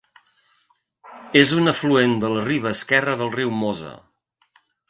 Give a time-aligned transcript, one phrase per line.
[1.43, 3.93] És un afluent de la riba esquerra del riu Mosa.